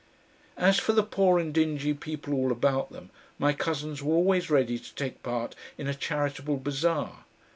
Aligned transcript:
As 0.57 0.79
for 0.79 0.93
the 0.93 1.03
poor 1.03 1.37
and 1.37 1.53
dingy 1.53 1.93
people 1.93 2.33
all 2.33 2.51
about 2.51 2.91
them, 2.91 3.11
my 3.37 3.53
cousins 3.53 4.01
were 4.01 4.15
always 4.15 4.49
ready 4.49 4.79
to 4.79 4.95
take 4.95 5.21
part 5.21 5.53
in 5.77 5.85
a 5.85 5.93
Charitable 5.93 6.57
Bazaar. 6.57 7.25